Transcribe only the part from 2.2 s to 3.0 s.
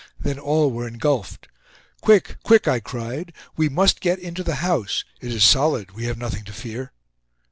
Quick!" I